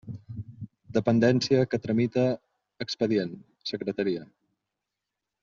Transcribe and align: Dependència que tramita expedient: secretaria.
Dependència 0.95 1.65
que 1.73 1.79
tramita 1.83 2.23
expedient: 2.87 3.37
secretaria. 3.75 4.27